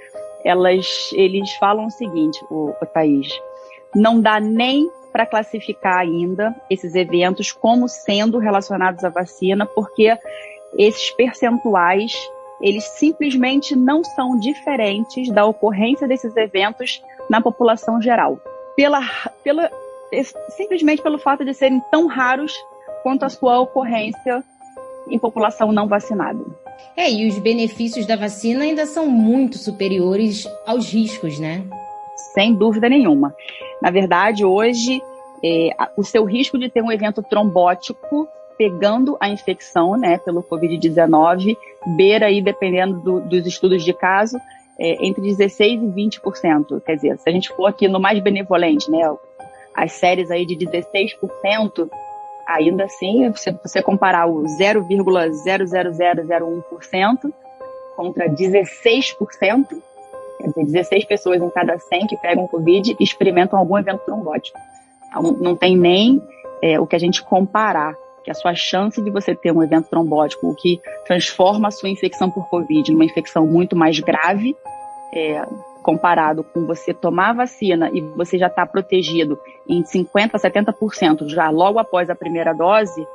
elas, 0.46 1.10
eles 1.14 1.52
falam 1.56 1.88
o 1.88 1.92
seguinte, 1.92 2.40
o, 2.52 2.70
o 2.70 2.86
não 3.96 4.22
dá 4.22 4.40
nem 4.40 4.90
para 5.12 5.26
classificar 5.26 6.00
ainda 6.00 6.56
esses 6.70 6.94
eventos 6.94 7.52
como 7.52 7.88
sendo 7.88 8.38
relacionados 8.38 9.04
à 9.04 9.10
vacina, 9.10 9.66
porque 9.66 10.16
esses 10.78 11.10
percentuais, 11.12 12.14
eles 12.62 12.84
simplesmente 12.84 13.76
não 13.76 14.04
são 14.04 14.38
diferentes 14.38 15.32
da 15.32 15.46
ocorrência 15.46 16.08
desses 16.08 16.36
eventos 16.36 17.02
na 17.30 17.42
população 17.42 18.02
geral. 18.02 18.38
Pela, 18.76 19.00
pela, 19.44 19.72
simplesmente 20.50 21.02
pelo 21.02 21.18
fato 21.18 21.44
de 21.44 21.54
serem 21.54 21.82
tão 21.90 22.08
raros 22.08 22.54
quanto 23.02 23.24
à 23.24 23.30
sua 23.30 23.60
ocorrência 23.60 24.44
em 25.10 25.18
população 25.18 25.72
não 25.72 25.88
vacinada. 25.88 26.44
É, 26.96 27.12
e 27.12 27.28
os 27.28 27.38
benefícios 27.40 28.06
da 28.06 28.16
vacina 28.16 28.64
ainda 28.64 28.86
são 28.86 29.08
muito 29.08 29.58
superiores 29.58 30.48
aos 30.66 30.92
riscos, 30.92 31.40
né? 31.40 31.64
Sem 32.34 32.54
dúvida 32.54 32.88
nenhuma. 32.88 33.36
Na 33.82 33.92
verdade, 33.92 34.46
hoje, 34.46 35.02
é, 35.44 35.70
o 35.98 36.04
seu 36.04 36.24
risco 36.24 36.58
de 36.58 36.70
ter 36.70 36.82
um 36.82 36.92
evento 36.92 37.22
trombótico 37.22 38.28
pegando 38.58 39.18
a 39.20 39.28
infecção, 39.28 39.98
né, 39.98 40.18
pelo 40.18 40.42
Covid-19, 40.42 41.58
beira 41.98 42.28
aí, 42.28 42.42
dependendo 42.42 43.00
do, 43.02 43.20
dos 43.20 43.46
estudos 43.46 43.84
de 43.84 43.94
caso, 43.94 44.38
é, 44.80 45.06
entre 45.06 45.22
16% 45.22 45.60
e 45.60 46.20
20%. 46.22 46.82
Quer 46.82 46.96
dizer, 46.96 47.18
se 47.18 47.30
a 47.30 47.34
gente 47.34 47.50
for 47.50 47.66
aqui 47.66 47.88
no 47.88 48.00
mais 48.00 48.20
benevolente, 48.20 48.90
né, 48.90 49.02
as 49.74 49.92
séries 49.92 50.32
aí 50.32 50.46
de 50.46 50.56
16%, 50.56 51.90
ainda 52.46 52.84
assim, 52.86 53.34
se 53.36 53.52
você 53.64 53.82
comparar 53.82 54.28
o 54.28 54.44
0,00001% 54.44 57.34
contra 57.96 58.30
16%, 58.30 59.82
quer 60.38 60.48
dizer, 60.48 60.66
16 60.66 61.06
pessoas 61.06 61.42
em 61.42 61.50
cada 61.50 61.80
100 61.80 62.08
que 62.08 62.18
pegam 62.18 62.46
Covid 62.48 62.96
experimentam 63.00 63.58
algum 63.58 63.78
evento 63.78 64.02
trombótico. 64.06 64.60
Então, 65.08 65.32
não 65.34 65.56
tem 65.56 65.78
nem 65.78 66.22
é, 66.62 66.78
o 66.80 66.86
que 66.86 66.96
a 66.96 67.00
gente 67.00 67.24
comparar, 67.24 67.96
que 68.24 68.30
a 68.32 68.34
sua 68.34 68.56
chance 68.56 69.02
de 69.02 69.12
você 69.12 69.36
ter 69.36 69.52
um 69.52 69.64
evento 69.64 69.90
trombótico, 69.90 70.50
o 70.50 70.56
que 70.56 70.82
transforma 71.06 71.70
a 71.70 71.72
sua 71.72 71.90
infecção 71.90 72.30
por 72.30 72.50
Covid 72.50 72.92
numa 72.92 73.06
infecção 73.06 73.46
muito 73.46 73.76
mais 73.76 74.00
grave, 74.00 74.56
é, 75.14 75.46
comparado 75.86 76.44
com 76.44 76.66
você 76.66 76.96
tomar 76.96 77.30
a 77.30 77.34
vacina 77.34 77.92
e 77.94 78.02
você 78.02 78.40
já 78.40 78.48
está 78.48 78.66
protegido 78.66 79.40
em 79.70 79.84
50%, 79.84 80.32
70% 80.32 81.28
já 81.28 81.52
logo 81.52 81.78
após 81.78 82.10
a 82.10 82.16
primeira 82.16 82.54
dose, 82.54 83.08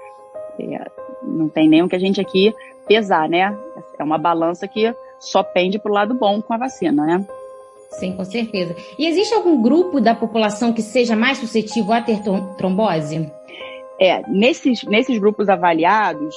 é, 0.56 0.86
não 1.20 1.48
tem 1.48 1.68
nem 1.68 1.82
o 1.82 1.88
que 1.88 1.96
a 1.96 1.98
gente 1.98 2.20
aqui 2.20 2.54
pesar, 2.86 3.28
né? 3.28 3.58
É 3.98 4.04
uma 4.04 4.16
balança 4.16 4.68
que 4.68 4.94
só 5.18 5.42
pende 5.42 5.80
para 5.80 5.90
o 5.90 5.94
lado 5.94 6.14
bom 6.14 6.40
com 6.40 6.54
a 6.54 6.58
vacina, 6.58 7.04
né? 7.04 7.26
Sim, 7.90 8.16
com 8.16 8.24
certeza. 8.24 8.76
E 8.96 9.04
existe 9.04 9.34
algum 9.34 9.60
grupo 9.60 10.00
da 10.00 10.14
população 10.14 10.72
que 10.72 10.80
seja 10.80 11.16
mais 11.16 11.38
suscetível 11.38 11.92
a 11.92 12.00
ter 12.00 12.20
trombose? 12.56 13.28
É, 13.98 14.22
nesses, 14.28 14.84
nesses 14.84 15.18
grupos 15.18 15.48
avaliados, 15.48 16.36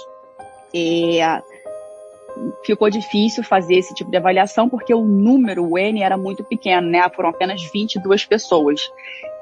é, 0.74 1.22
ficou 2.64 2.90
difícil 2.90 3.44
fazer 3.44 3.76
esse 3.76 3.94
tipo 3.94 4.10
de 4.10 4.18
avaliação 4.18 4.70
porque 4.70 4.94
o 4.94 5.04
número, 5.04 5.70
o 5.70 5.78
N, 5.78 6.02
era 6.02 6.18
muito 6.18 6.44
pequeno, 6.44 6.88
né? 6.88 7.08
Foram 7.16 7.30
apenas 7.30 7.62
22 7.72 8.26
pessoas. 8.26 8.92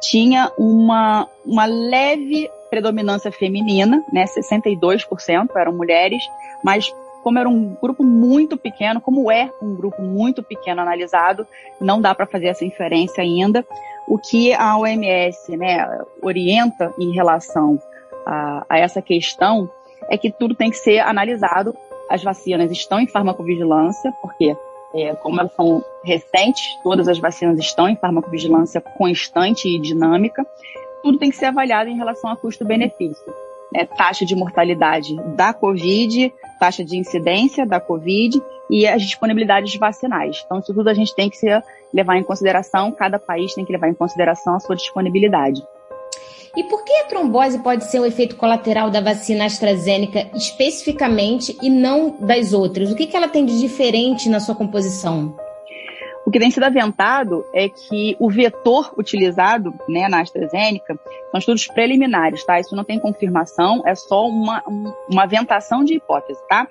tinha 0.01 0.51
uma, 0.57 1.27
uma 1.45 1.65
leve 1.65 2.50
predominância 2.69 3.31
feminina, 3.31 4.03
né? 4.12 4.25
62% 4.25 5.50
eram 5.55 5.74
mulheres, 5.74 6.24
mas 6.63 6.93
como 7.21 7.38
era 7.38 7.48
um 7.48 7.75
grupo 7.81 8.03
muito 8.03 8.57
pequeno, 8.57 9.00
como 9.00 9.31
é 9.31 9.51
um 9.62 9.75
grupo 9.75 10.01
muito 10.01 10.41
pequeno 10.41 10.81
analisado, 10.81 11.45
não 11.79 12.01
dá 12.01 12.15
para 12.15 12.25
fazer 12.25 12.48
essa 12.48 12.65
inferência 12.65 13.21
ainda. 13.21 13.65
O 14.07 14.17
que 14.17 14.53
a 14.53 14.77
OMS 14.77 15.55
né, 15.55 15.88
orienta 16.21 16.93
em 16.98 17.12
relação 17.12 17.79
a, 18.25 18.65
a 18.67 18.79
essa 18.79 19.01
questão 19.01 19.69
é 20.10 20.17
que 20.17 20.31
tudo 20.31 20.55
tem 20.55 20.71
que 20.71 20.77
ser 20.77 21.00
analisado. 21.00 21.75
As 22.12 22.22
vacinas 22.22 22.70
estão 22.72 23.00
em 23.00 23.08
farmacovigilância, 23.08 24.12
porque 24.22 24.56
é, 24.94 25.15
como 25.15 25.39
elas 25.39 25.53
são 25.53 25.84
recentes, 26.03 26.77
todas 26.84 27.08
as 27.08 27.18
vacinas 27.18 27.58
estão 27.58 27.88
em 27.88 27.96
farmacovigilância 27.96 28.82
constante 28.82 29.70
e 29.70 29.80
dinâmica. 29.80 30.46
Tudo 31.01 31.18
tem 31.18 31.30
que 31.30 31.38
ser 31.38 31.46
avaliado 31.46 31.89
em 31.89 31.96
relação 31.96 32.30
a 32.30 32.36
custo-benefício. 32.36 33.34
É, 33.74 33.86
taxa 33.86 34.25
de 34.25 34.36
mortalidade 34.36 35.15
da 35.38 35.53
Covid, 35.53 36.34
taxa 36.60 36.84
de 36.84 36.98
incidência 36.98 37.65
da 37.65 37.80
Covid 37.80 38.41
e 38.70 38.86
as 38.86 39.01
disponibilidades 39.01 39.74
vacinais. 39.75 40.44
Então, 40.46 40.60
isso 40.60 40.74
tudo 40.74 40.89
a 40.89 40.94
gente 40.94 41.15
tem 41.15 41.30
que 41.30 41.38
ser, 41.38 41.63
levar 41.94 42.18
em 42.18 42.24
consideração, 42.24 42.91
cada 42.91 43.18
país 43.18 43.53
tem 43.53 43.63
que 43.63 43.72
levar 43.72 43.88
em 43.88 43.94
consideração 43.94 44.56
a 44.56 44.60
sua 44.60 44.75
disponibilidade. 44.75 45.63
E 46.55 46.63
por 46.65 46.84
que 46.84 46.91
a 46.98 47.05
trombose 47.05 47.60
pode 47.60 47.86
ser 47.86 48.01
um 48.01 48.05
efeito 48.05 48.36
colateral 48.36 48.89
da 48.89 49.00
vacina 49.00 49.46
AstraZeneca 49.46 50.29
especificamente 50.36 51.58
e 51.62 51.70
não 51.70 52.17
das 52.20 52.51
outras? 52.51 52.91
O 52.91 52.96
que, 52.96 53.08
que 53.08 53.15
ela 53.15 53.29
tem 53.29 53.46
de 53.46 53.58
diferente 53.58 54.27
na 54.27 54.39
sua 54.39 54.53
composição? 54.53 55.34
O 56.25 56.29
que 56.29 56.39
tem 56.39 56.51
sido 56.51 56.63
aventado 56.63 57.43
é 57.53 57.67
que 57.67 58.15
o 58.20 58.29
vetor 58.29 58.93
utilizado 58.98 59.74
né, 59.88 60.08
na 60.08 60.22
AstraZeneca 60.22 61.00
são 61.31 61.39
estudos 61.39 61.67
preliminares, 61.67 62.43
tá? 62.43 62.60
Isso 62.60 62.75
não 62.75 62.84
tem 62.84 63.00
confirmação, 63.00 63.81
é 63.86 63.96
só 63.96 64.27
uma, 64.27 64.62
uma 65.10 65.24
aventação 65.24 65.84
de 65.84 65.96
hipótese, 65.96 66.39
tá? 66.48 66.67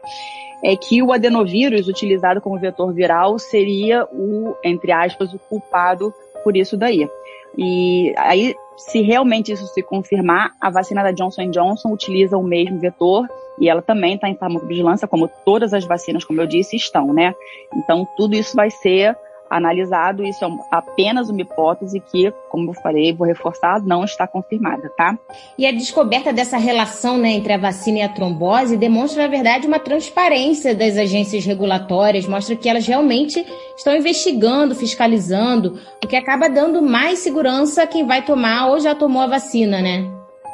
É 0.62 0.76
que 0.76 1.02
o 1.02 1.12
adenovírus 1.12 1.88
utilizado 1.88 2.40
como 2.40 2.60
vetor 2.60 2.92
viral 2.92 3.38
seria 3.38 4.04
o, 4.12 4.54
entre 4.62 4.92
aspas, 4.92 5.32
o 5.32 5.38
culpado 5.38 6.14
por 6.44 6.56
isso 6.56 6.76
daí. 6.76 7.08
E 7.56 8.14
aí, 8.16 8.54
se 8.76 9.02
realmente 9.02 9.52
isso 9.52 9.66
se 9.66 9.82
confirmar, 9.82 10.52
a 10.60 10.70
vacina 10.70 11.02
da 11.02 11.12
Johnson 11.12 11.50
Johnson 11.50 11.92
utiliza 11.92 12.36
o 12.36 12.42
mesmo 12.42 12.78
vetor 12.78 13.28
e 13.58 13.68
ela 13.68 13.82
também 13.82 14.14
está 14.14 14.28
em 14.28 14.36
farmacovigilância, 14.36 15.06
como 15.06 15.28
todas 15.44 15.74
as 15.74 15.84
vacinas, 15.84 16.24
como 16.24 16.40
eu 16.40 16.46
disse, 16.46 16.76
estão, 16.76 17.12
né? 17.12 17.34
Então, 17.74 18.08
tudo 18.16 18.34
isso 18.34 18.56
vai 18.56 18.70
ser 18.70 19.16
analisado, 19.50 20.24
isso 20.24 20.44
é 20.44 20.48
apenas 20.70 21.28
uma 21.28 21.40
hipótese 21.40 21.98
que, 22.00 22.32
como 22.48 22.70
eu 22.70 22.74
falei, 22.74 23.12
vou 23.12 23.26
reforçar, 23.26 23.82
não 23.82 24.04
está 24.04 24.26
confirmada, 24.26 24.88
tá? 24.96 25.18
E 25.58 25.66
a 25.66 25.72
descoberta 25.72 26.32
dessa 26.32 26.56
relação 26.56 27.18
né, 27.18 27.30
entre 27.30 27.52
a 27.52 27.58
vacina 27.58 27.98
e 27.98 28.02
a 28.02 28.08
trombose 28.08 28.76
demonstra, 28.76 29.24
na 29.24 29.28
verdade, 29.28 29.66
uma 29.66 29.80
transparência 29.80 30.74
das 30.74 30.96
agências 30.96 31.44
regulatórias, 31.44 32.28
mostra 32.28 32.54
que 32.54 32.68
elas 32.68 32.86
realmente 32.86 33.44
estão 33.76 33.96
investigando, 33.96 34.74
fiscalizando, 34.74 35.78
o 36.02 36.06
que 36.06 36.14
acaba 36.14 36.48
dando 36.48 36.80
mais 36.80 37.18
segurança 37.18 37.82
a 37.82 37.86
quem 37.86 38.06
vai 38.06 38.24
tomar 38.24 38.68
ou 38.68 38.78
já 38.78 38.94
tomou 38.94 39.22
a 39.22 39.26
vacina, 39.26 39.82
né? 39.82 40.08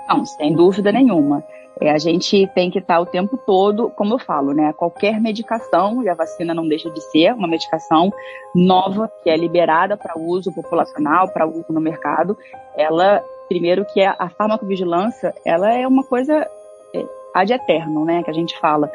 Não, 0.08 0.24
sem 0.24 0.54
dúvida 0.54 0.90
nenhuma. 0.90 1.44
É, 1.78 1.90
a 1.90 1.98
gente 1.98 2.46
tem 2.54 2.70
que 2.70 2.78
estar 2.78 2.98
o 3.00 3.06
tempo 3.06 3.36
todo, 3.36 3.90
como 3.90 4.14
eu 4.14 4.18
falo, 4.18 4.52
né? 4.52 4.72
Qualquer 4.72 5.20
medicação, 5.20 6.02
e 6.02 6.08
a 6.08 6.14
vacina 6.14 6.54
não 6.54 6.66
deixa 6.66 6.90
de 6.90 7.00
ser 7.02 7.34
uma 7.34 7.46
medicação 7.46 8.10
nova, 8.54 9.12
que 9.22 9.28
é 9.28 9.36
liberada 9.36 9.94
para 9.94 10.18
uso 10.18 10.50
populacional, 10.52 11.28
para 11.28 11.46
uso 11.46 11.66
no 11.68 11.80
mercado, 11.80 12.36
ela, 12.74 13.22
primeiro 13.46 13.84
que 13.84 14.00
é 14.00 14.06
a 14.06 14.28
farmacovigilância, 14.30 15.34
ela 15.44 15.70
é 15.70 15.86
uma 15.86 16.02
coisa 16.02 16.48
é, 16.94 17.04
ad 17.34 17.52
eterno, 17.52 18.06
né? 18.06 18.22
Que 18.22 18.30
a 18.30 18.34
gente 18.34 18.58
fala. 18.58 18.90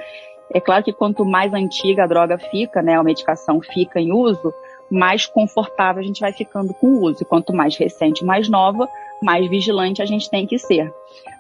É 0.52 0.60
claro 0.60 0.84
que 0.84 0.92
quanto 0.92 1.24
mais 1.24 1.54
antiga 1.54 2.04
a 2.04 2.08
droga 2.08 2.40
fica, 2.40 2.82
né? 2.82 2.96
A 2.96 3.04
medicação 3.04 3.62
fica 3.62 4.00
em 4.00 4.12
uso, 4.12 4.52
mais 4.90 5.28
confortável 5.28 6.02
a 6.02 6.06
gente 6.06 6.20
vai 6.20 6.34
ficando 6.34 6.74
com 6.74 6.88
o 6.88 7.02
uso. 7.04 7.22
E 7.22 7.26
quanto 7.26 7.54
mais 7.54 7.78
recente, 7.78 8.26
mais 8.26 8.50
nova, 8.50 8.90
mais 9.24 9.48
vigilante 9.50 10.02
a 10.02 10.06
gente 10.06 10.30
tem 10.30 10.48
que 10.48 10.58
ser. 10.58 10.92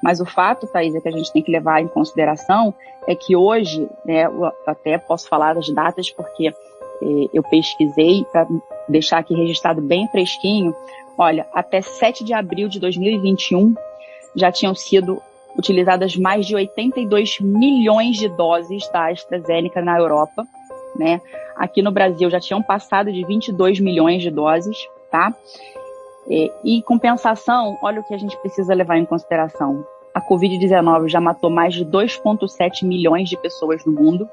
Mas 0.03 0.19
o 0.19 0.25
fato, 0.25 0.67
Thaís, 0.67 0.95
é 0.95 1.01
que 1.01 1.07
a 1.07 1.11
gente 1.11 1.31
tem 1.31 1.41
que 1.41 1.51
levar 1.51 1.81
em 1.81 1.87
consideração 1.87 2.73
é 3.07 3.15
que 3.15 3.35
hoje, 3.35 3.89
né, 4.05 4.25
eu 4.25 4.51
até 4.65 4.97
posso 4.97 5.27
falar 5.27 5.55
das 5.55 5.69
datas 5.69 6.11
porque 6.11 6.47
eh, 6.47 7.29
eu 7.33 7.41
pesquisei 7.43 8.23
para 8.31 8.47
deixar 8.87 9.19
aqui 9.19 9.33
registrado 9.33 9.81
bem 9.81 10.07
fresquinho. 10.09 10.75
Olha, 11.17 11.47
até 11.53 11.81
7 11.81 12.23
de 12.23 12.33
abril 12.33 12.67
de 12.67 12.79
2021 12.79 13.73
já 14.35 14.51
tinham 14.51 14.75
sido 14.75 15.21
utilizadas 15.57 16.15
mais 16.15 16.45
de 16.45 16.55
82 16.55 17.39
milhões 17.41 18.17
de 18.17 18.29
doses 18.29 18.87
da 18.89 19.09
AstraZeneca 19.09 19.81
na 19.81 19.97
Europa, 19.97 20.45
né? 20.95 21.19
Aqui 21.55 21.81
no 21.81 21.91
Brasil 21.91 22.29
já 22.29 22.39
tinham 22.39 22.61
passado 22.61 23.11
de 23.11 23.25
22 23.25 23.79
milhões 23.79 24.21
de 24.21 24.31
doses, 24.31 24.77
tá? 25.11 25.33
E, 26.27 26.51
em 26.63 26.81
compensação, 26.81 27.77
olha 27.81 28.01
o 28.01 28.03
que 28.03 28.13
a 28.13 28.17
gente 28.17 28.37
precisa 28.37 28.73
levar 28.73 28.97
em 28.97 29.05
consideração. 29.05 29.85
A 30.13 30.21
Covid-19 30.21 31.07
já 31.07 31.19
matou 31.19 31.49
mais 31.49 31.73
de 31.73 31.85
2,7 31.85 32.85
milhões 32.85 33.29
de 33.29 33.37
pessoas 33.37 33.85
no 33.85 33.91
mundo. 33.91 34.27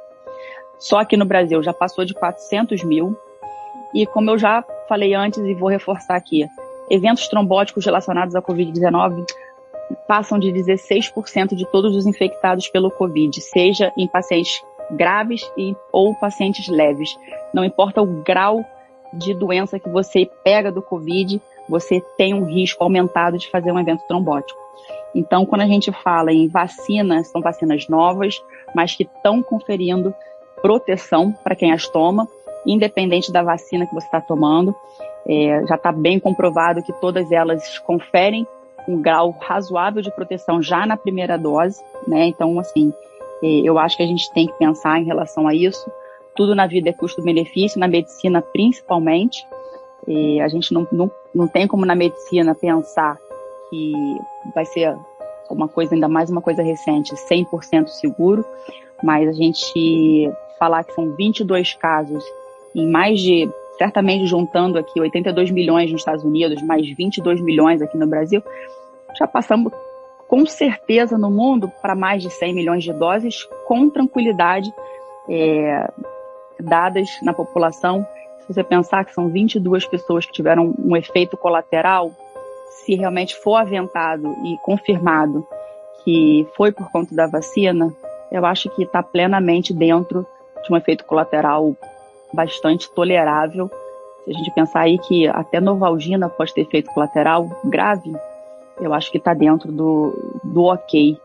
Só 0.78 0.98
aqui 0.98 1.16
no 1.16 1.24
Brasil 1.24 1.62
já 1.62 1.72
passou 1.72 2.04
de 2.04 2.14
400 2.14 2.82
mil. 2.84 3.16
E 3.94 4.06
como 4.06 4.30
eu 4.30 4.38
já 4.38 4.64
falei 4.88 5.14
antes 5.14 5.38
e 5.38 5.54
vou 5.54 5.68
reforçar 5.68 6.16
aqui, 6.16 6.46
eventos 6.90 7.28
trombóticos 7.28 7.84
relacionados 7.84 8.34
à 8.34 8.42
Covid-19 8.42 9.24
passam 10.06 10.38
de 10.38 10.52
16% 10.52 11.54
de 11.54 11.66
todos 11.66 11.96
os 11.96 12.06
infectados 12.06 12.68
pelo 12.68 12.90
Covid, 12.90 13.40
seja 13.40 13.92
em 13.96 14.06
pacientes 14.06 14.62
graves 14.90 15.50
e, 15.56 15.74
ou 15.92 16.14
pacientes 16.14 16.68
leves. 16.68 17.16
Não 17.52 17.64
importa 17.64 18.02
o 18.02 18.06
grau 18.22 18.64
de 19.12 19.34
doença 19.34 19.78
que 19.78 19.88
você 19.88 20.28
pega 20.44 20.70
do 20.70 20.82
Covid, 20.82 21.40
você 21.68 22.00
tem 22.16 22.34
um 22.34 22.44
risco 22.44 22.82
aumentado 22.82 23.38
de 23.38 23.50
fazer 23.50 23.70
um 23.72 23.78
evento 23.78 24.02
trombótico. 24.08 24.58
Então, 25.14 25.44
quando 25.44 25.62
a 25.62 25.66
gente 25.66 25.90
fala 25.90 26.32
em 26.32 26.48
vacinas, 26.48 27.28
são 27.28 27.40
vacinas 27.40 27.88
novas, 27.88 28.42
mas 28.74 28.94
que 28.94 29.04
estão 29.04 29.42
conferindo 29.42 30.14
proteção 30.62 31.32
para 31.32 31.56
quem 31.56 31.72
as 31.72 31.88
toma, 31.88 32.28
independente 32.66 33.32
da 33.32 33.42
vacina 33.42 33.86
que 33.86 33.94
você 33.94 34.06
está 34.06 34.20
tomando. 34.20 34.74
É, 35.26 35.64
já 35.66 35.74
está 35.74 35.92
bem 35.92 36.18
comprovado 36.18 36.82
que 36.82 36.92
todas 36.92 37.30
elas 37.32 37.78
conferem 37.80 38.46
um 38.86 39.00
grau 39.00 39.36
razoável 39.40 40.00
de 40.00 40.10
proteção 40.10 40.62
já 40.62 40.86
na 40.86 40.96
primeira 40.96 41.36
dose, 41.36 41.82
né? 42.06 42.26
Então, 42.26 42.58
assim, 42.58 42.92
é, 43.42 43.46
eu 43.64 43.78
acho 43.78 43.96
que 43.96 44.02
a 44.02 44.06
gente 44.06 44.32
tem 44.32 44.46
que 44.46 44.54
pensar 44.54 44.98
em 44.98 45.04
relação 45.04 45.46
a 45.46 45.54
isso. 45.54 45.90
Tudo 46.34 46.54
na 46.54 46.66
vida 46.66 46.90
é 46.90 46.92
custo-benefício, 46.92 47.80
na 47.80 47.88
medicina 47.88 48.40
principalmente. 48.40 49.46
E 50.06 50.40
a 50.40 50.48
gente 50.48 50.72
não, 50.72 50.86
não, 50.90 51.10
não 51.34 51.48
tem 51.48 51.66
como 51.66 51.84
na 51.84 51.94
medicina 51.94 52.54
pensar 52.54 53.18
que 53.68 53.92
vai 54.54 54.64
ser 54.64 54.96
uma 55.50 55.68
coisa, 55.68 55.94
ainda 55.94 56.08
mais 56.08 56.30
uma 56.30 56.40
coisa 56.40 56.62
recente, 56.62 57.14
100% 57.14 57.88
seguro, 57.88 58.44
mas 59.02 59.28
a 59.28 59.32
gente 59.32 60.30
falar 60.58 60.84
que 60.84 60.92
são 60.92 61.14
22 61.14 61.74
casos 61.74 62.24
em 62.74 62.90
mais 62.90 63.20
de, 63.20 63.48
certamente 63.78 64.26
juntando 64.26 64.78
aqui 64.78 65.00
82 65.00 65.50
milhões 65.50 65.90
nos 65.90 66.00
Estados 66.00 66.24
Unidos, 66.24 66.62
mais 66.62 66.88
22 66.96 67.40
milhões 67.40 67.80
aqui 67.80 67.96
no 67.96 68.06
Brasil, 68.06 68.42
já 69.18 69.26
passamos 69.26 69.72
com 70.26 70.44
certeza 70.44 71.16
no 71.16 71.30
mundo 71.30 71.72
para 71.80 71.94
mais 71.94 72.22
de 72.22 72.30
100 72.30 72.54
milhões 72.54 72.84
de 72.84 72.92
doses 72.92 73.48
com 73.66 73.88
tranquilidade 73.88 74.72
é, 75.28 75.90
dadas 76.60 77.18
na 77.22 77.32
população 77.32 78.06
se 78.48 78.54
você 78.54 78.64
pensar 78.64 79.04
que 79.04 79.12
são 79.12 79.28
22 79.28 79.84
pessoas 79.86 80.24
que 80.24 80.32
tiveram 80.32 80.74
um 80.78 80.96
efeito 80.96 81.36
colateral, 81.36 82.10
se 82.70 82.94
realmente 82.94 83.36
for 83.36 83.56
aventado 83.56 84.34
e 84.42 84.56
confirmado 84.64 85.46
que 86.02 86.48
foi 86.56 86.72
por 86.72 86.90
conta 86.90 87.14
da 87.14 87.26
vacina, 87.26 87.92
eu 88.32 88.46
acho 88.46 88.70
que 88.70 88.84
está 88.84 89.02
plenamente 89.02 89.74
dentro 89.74 90.26
de 90.64 90.72
um 90.72 90.76
efeito 90.78 91.04
colateral 91.04 91.76
bastante 92.32 92.90
tolerável. 92.90 93.70
Se 94.24 94.30
a 94.30 94.32
gente 94.32 94.50
pensar 94.52 94.80
aí 94.80 94.98
que 94.98 95.28
até 95.28 95.60
Novalgina 95.60 96.30
pode 96.30 96.54
ter 96.54 96.62
efeito 96.62 96.90
colateral 96.92 97.46
grave, 97.66 98.16
eu 98.80 98.94
acho 98.94 99.10
que 99.10 99.18
está 99.18 99.34
dentro 99.34 99.70
do, 99.70 100.40
do 100.42 100.64
ok, 100.64 101.20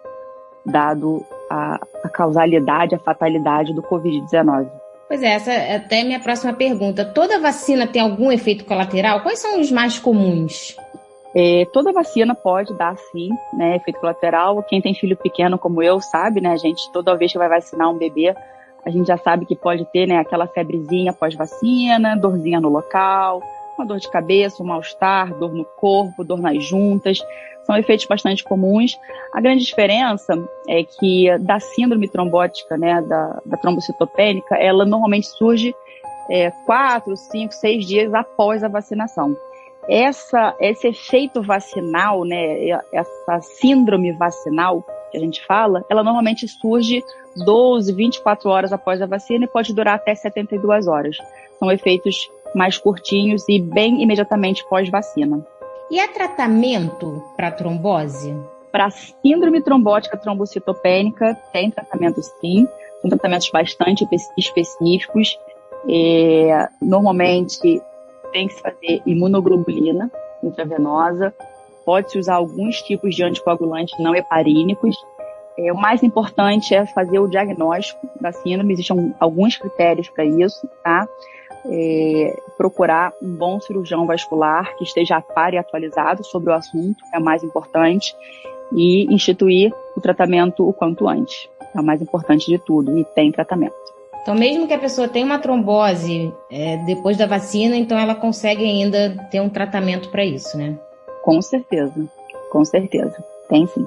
dado 0.65 1.25
a, 1.49 1.79
a 2.03 2.09
causalidade, 2.09 2.95
a 2.95 2.99
fatalidade 2.99 3.73
do 3.73 3.81
Covid-19. 3.81 4.82
Pois 5.13 5.21
é, 5.21 5.27
essa 5.27 5.53
é 5.53 5.75
até 5.75 6.03
minha 6.03 6.19
próxima 6.19 6.53
pergunta. 6.53 7.05
Toda 7.05 7.39
vacina 7.39 7.85
tem 7.85 8.01
algum 8.01 8.31
efeito 8.31 8.65
colateral? 8.65 9.21
Quais 9.21 9.37
são 9.37 9.59
os 9.59 9.71
mais 9.71 9.99
comuns? 9.99 10.75
É, 11.35 11.67
toda 11.71 11.93
vacina 11.93 12.33
pode 12.33 12.75
dar 12.75 12.97
sim, 12.97 13.29
né, 13.55 13.75
efeito 13.75 13.99
colateral. 13.99 14.63
Quem 14.63 14.81
tem 14.81 14.95
filho 14.95 15.15
pequeno 15.15 15.59
como 15.59 15.83
eu 15.83 16.01
sabe, 16.01 16.41
né, 16.41 16.57
gente, 16.57 16.91
toda 16.91 17.15
vez 17.15 17.31
que 17.31 17.37
vai 17.37 17.47
vacinar 17.47 17.91
um 17.91 17.97
bebê, 17.99 18.33
a 18.83 18.89
gente 18.89 19.05
já 19.05 19.15
sabe 19.15 19.45
que 19.45 19.55
pode 19.55 19.85
ter, 19.93 20.07
né, 20.07 20.17
aquela 20.17 20.47
febrezinha 20.47 21.13
pós-vacina, 21.13 22.17
dorzinha 22.17 22.59
no 22.59 22.69
local, 22.69 23.39
uma 23.77 23.85
dor 23.85 23.99
de 23.99 24.09
cabeça, 24.09 24.61
um 24.61 24.65
mal-estar, 24.65 25.33
dor 25.37 25.53
no 25.53 25.65
corpo, 25.65 26.23
dor 26.23 26.39
nas 26.39 26.63
juntas. 26.63 27.19
São 27.65 27.77
efeitos 27.77 28.05
bastante 28.05 28.43
comuns. 28.43 28.97
A 29.33 29.39
grande 29.39 29.63
diferença 29.63 30.33
é 30.67 30.83
que 30.83 31.29
da 31.39 31.59
síndrome 31.59 32.07
trombótica, 32.09 32.77
né, 32.77 33.01
da, 33.01 33.41
da 33.45 33.57
trombocitopênica, 33.57 34.55
ela 34.55 34.85
normalmente 34.85 35.27
surge 35.27 35.73
é, 36.29 36.51
quatro, 36.65 37.15
cinco, 37.15 37.53
seis 37.53 37.85
dias 37.85 38.13
após 38.13 38.63
a 38.63 38.67
vacinação. 38.67 39.35
Essa, 39.87 40.55
esse 40.59 40.87
efeito 40.87 41.41
vacinal, 41.41 42.23
né, 42.23 42.69
essa 42.93 43.41
síndrome 43.41 44.13
vacinal 44.13 44.83
que 45.11 45.17
a 45.17 45.19
gente 45.19 45.45
fala, 45.45 45.85
ela 45.89 46.03
normalmente 46.03 46.47
surge 46.47 47.03
12, 47.45 47.93
24 47.93 48.49
horas 48.49 48.73
após 48.73 49.01
a 49.01 49.05
vacina 49.05 49.45
e 49.45 49.47
pode 49.47 49.73
durar 49.73 49.95
até 49.95 50.15
72 50.15 50.87
horas. 50.87 51.17
São 51.59 51.71
efeitos 51.71 52.29
mais 52.55 52.77
curtinhos 52.77 53.47
e 53.49 53.59
bem 53.59 54.01
imediatamente 54.01 54.65
pós-vacina. 54.69 55.45
E 55.91 55.99
há 55.99 56.07
tratamento 56.07 57.23
para 57.35 57.51
trombose? 57.51 58.35
Para 58.71 58.89
síndrome 58.89 59.61
trombótica 59.61 60.17
trombocitopênica, 60.17 61.37
tem 61.51 61.69
tratamento 61.69 62.21
sim. 62.21 62.67
São 63.01 63.09
tratamentos 63.09 63.49
bastante 63.51 64.07
específicos. 64.37 65.37
É, 65.87 66.69
normalmente 66.81 67.81
tem 68.31 68.47
que 68.47 68.53
se 68.53 68.61
fazer 68.61 69.01
imunoglobulina 69.05 70.11
intravenosa. 70.41 71.33
Pode-se 71.85 72.17
usar 72.17 72.35
alguns 72.35 72.81
tipos 72.81 73.13
de 73.13 73.23
anticoagulantes 73.23 73.97
não 73.99 74.15
heparínicos. 74.15 74.95
É, 75.57 75.71
o 75.71 75.77
mais 75.77 76.01
importante 76.01 76.73
é 76.73 76.85
fazer 76.85 77.19
o 77.19 77.27
diagnóstico 77.27 78.09
da 78.19 78.31
síndrome. 78.31 78.73
Existem 78.73 79.13
alguns 79.19 79.57
critérios 79.57 80.09
para 80.09 80.25
isso, 80.25 80.67
tá? 80.83 81.07
É, 81.65 82.41
procurar 82.57 83.13
um 83.21 83.35
bom 83.35 83.59
cirurgião 83.59 84.05
vascular 84.05 84.75
que 84.75 84.83
esteja 84.83 85.17
a 85.17 85.21
par 85.21 85.53
e 85.53 85.57
atualizado 85.57 86.23
sobre 86.23 86.51
o 86.51 86.53
assunto, 86.53 86.97
é 87.13 87.17
o 87.17 87.23
mais 87.23 87.43
importante, 87.43 88.15
e 88.71 89.05
instituir 89.13 89.73
o 89.95 90.01
tratamento 90.01 90.67
o 90.67 90.73
quanto 90.73 91.07
antes. 91.07 91.49
É 91.75 91.79
o 91.79 91.83
mais 91.83 92.01
importante 92.01 92.47
de 92.47 92.57
tudo, 92.57 92.97
e 92.97 93.05
tem 93.05 93.31
tratamento. 93.31 93.75
Então, 94.21 94.35
mesmo 94.35 94.67
que 94.67 94.73
a 94.73 94.79
pessoa 94.79 95.07
tenha 95.07 95.25
uma 95.25 95.39
trombose 95.39 96.33
é, 96.49 96.77
depois 96.85 97.17
da 97.17 97.25
vacina, 97.25 97.75
então 97.75 97.97
ela 97.97 98.15
consegue 98.15 98.63
ainda 98.63 99.17
ter 99.29 99.41
um 99.41 99.49
tratamento 99.49 100.09
para 100.09 100.23
isso, 100.23 100.57
né? 100.57 100.77
Com 101.23 101.41
certeza, 101.41 102.05
com 102.49 102.63
certeza. 102.63 103.15
Tem 103.49 103.67
sim. 103.67 103.85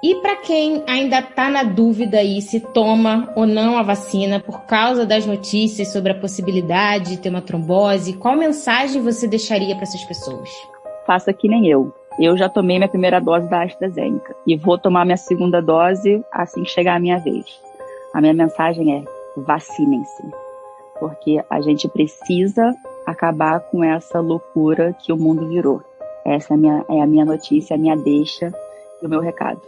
E 0.00 0.14
para 0.16 0.36
quem 0.36 0.84
ainda 0.86 1.18
está 1.18 1.50
na 1.50 1.64
dúvida 1.64 2.18
aí 2.18 2.40
se 2.40 2.60
toma 2.60 3.32
ou 3.34 3.44
não 3.44 3.76
a 3.76 3.82
vacina 3.82 4.38
por 4.38 4.60
causa 4.60 5.04
das 5.04 5.26
notícias 5.26 5.88
sobre 5.88 6.12
a 6.12 6.14
possibilidade 6.18 7.10
de 7.10 7.18
ter 7.18 7.30
uma 7.30 7.42
trombose, 7.42 8.12
qual 8.12 8.36
mensagem 8.36 9.02
você 9.02 9.26
deixaria 9.26 9.74
para 9.74 9.82
essas 9.82 10.04
pessoas? 10.04 10.48
Faça 11.04 11.32
que 11.32 11.48
nem 11.48 11.66
eu. 11.66 11.92
Eu 12.16 12.36
já 12.36 12.48
tomei 12.48 12.78
minha 12.78 12.88
primeira 12.88 13.20
dose 13.20 13.48
da 13.48 13.64
AstraZeneca 13.64 14.36
e 14.46 14.56
vou 14.56 14.78
tomar 14.78 15.04
minha 15.04 15.16
segunda 15.16 15.60
dose 15.60 16.24
assim 16.32 16.62
que 16.62 16.70
chegar 16.70 16.94
a 16.94 17.00
minha 17.00 17.18
vez. 17.18 17.44
A 18.14 18.20
minha 18.20 18.34
mensagem 18.34 18.98
é 18.98 19.04
vacinem-se, 19.36 20.22
porque 21.00 21.42
a 21.50 21.60
gente 21.60 21.88
precisa 21.88 22.72
acabar 23.04 23.60
com 23.60 23.82
essa 23.82 24.20
loucura 24.20 24.92
que 24.92 25.12
o 25.12 25.16
mundo 25.16 25.48
virou. 25.48 25.82
Essa 26.24 26.54
é 26.54 26.56
a 26.56 26.58
minha, 26.58 26.84
é 26.88 27.00
a 27.00 27.06
minha 27.06 27.24
notícia, 27.24 27.74
a 27.74 27.78
minha 27.78 27.96
deixa 27.96 28.52
e 29.02 29.06
o 29.06 29.08
meu 29.08 29.20
recado. 29.20 29.60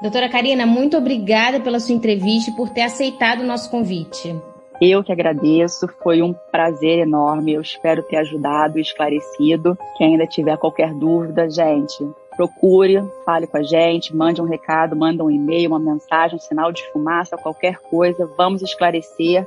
Doutora 0.00 0.28
Karina, 0.28 0.64
muito 0.64 0.96
obrigada 0.96 1.58
pela 1.58 1.80
sua 1.80 1.94
entrevista 1.94 2.50
e 2.50 2.54
por 2.54 2.70
ter 2.70 2.82
aceitado 2.82 3.40
o 3.40 3.46
nosso 3.46 3.68
convite. 3.68 4.32
Eu 4.80 5.02
que 5.02 5.10
agradeço, 5.10 5.88
foi 6.04 6.22
um 6.22 6.32
prazer 6.52 7.00
enorme. 7.00 7.54
Eu 7.54 7.60
espero 7.60 8.00
ter 8.04 8.16
ajudado, 8.18 8.78
esclarecido. 8.78 9.76
Quem 9.96 10.12
ainda 10.12 10.24
tiver 10.24 10.56
qualquer 10.56 10.94
dúvida, 10.94 11.50
gente, 11.50 12.08
procure, 12.36 13.02
fale 13.24 13.48
com 13.48 13.56
a 13.56 13.62
gente, 13.64 14.14
mande 14.14 14.40
um 14.40 14.44
recado, 14.44 14.94
manda 14.94 15.24
um 15.24 15.30
e-mail, 15.30 15.70
uma 15.70 15.80
mensagem, 15.80 16.36
um 16.36 16.40
sinal 16.40 16.70
de 16.70 16.86
fumaça, 16.92 17.36
qualquer 17.36 17.78
coisa. 17.78 18.30
Vamos 18.36 18.62
esclarecer. 18.62 19.44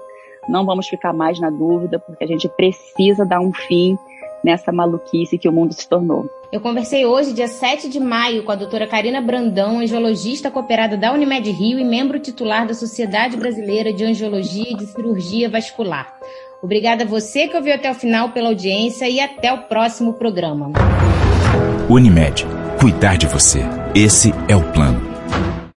Não 0.50 0.66
vamos 0.66 0.90
ficar 0.90 1.14
mais 1.14 1.40
na 1.40 1.50
dúvida, 1.50 1.98
porque 1.98 2.26
a 2.26 2.28
gente 2.28 2.50
precisa 2.50 3.26
dar 3.26 3.40
um 3.40 3.54
fim 3.54 3.98
nessa 4.44 4.70
maluquice 4.70 5.38
que 5.38 5.48
o 5.48 5.52
mundo 5.54 5.74
se 5.74 5.88
tornou. 5.88 6.30
Eu 6.52 6.60
conversei 6.60 7.06
hoje, 7.06 7.32
dia 7.32 7.48
7 7.48 7.88
de 7.88 7.98
maio, 7.98 8.44
com 8.44 8.52
a 8.52 8.56
doutora 8.56 8.86
Karina 8.86 9.22
Brandão, 9.22 9.80
angiologista 9.80 10.52
cooperada 10.52 10.98
da 10.98 11.14
Unimed 11.14 11.50
Rio 11.50 11.80
e 11.80 11.84
membro 11.86 12.20
titular 12.20 12.68
da 12.68 12.74
Sociedade 12.74 13.38
Brasileira 13.38 13.94
de 13.94 14.04
Angiologia 14.04 14.70
e 14.70 14.76
de 14.76 14.86
Cirurgia 14.88 15.50
Vascular. 15.50 16.14
Obrigada 16.62 17.06
a 17.06 17.08
você 17.08 17.48
que 17.48 17.56
ouviu 17.56 17.74
até 17.74 17.90
o 17.90 17.96
final 17.96 18.32
pela 18.32 18.50
audiência 18.50 19.08
e 19.08 19.22
até 19.22 19.54
o 19.54 19.60
próximo 19.60 20.16
programa. 20.16 20.74
Unimed. 21.90 22.46
Cuidar 22.82 23.18
de 23.18 23.28
você. 23.28 23.62
Esse 23.96 24.34
é 24.50 24.56
o 24.56 24.74
plano. 24.74 25.11